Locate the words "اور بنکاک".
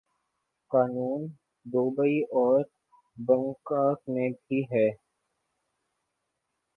2.33-4.09